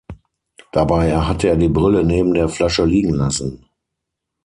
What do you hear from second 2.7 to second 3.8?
liegengelassen.